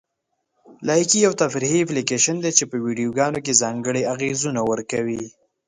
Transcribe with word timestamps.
لایکي 0.87 1.17
یو 1.25 1.33
تفریحي 1.43 1.79
اپلیکیشن 1.83 2.35
دی 2.43 2.51
چې 2.57 2.63
په 2.71 2.75
ویډیوګانو 2.85 3.39
کې 3.45 3.59
ځانګړي 3.61 4.01
اغېزونه 4.13 4.61
ورکوي. 4.71 5.23